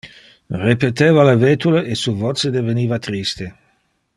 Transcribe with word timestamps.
Repeteva 0.61 1.25
le 1.27 1.35
vetule, 1.35 1.83
e 1.85 1.93
su 1.93 2.15
voce 2.15 2.49
deveniva 2.55 2.97
triste. 2.97 3.53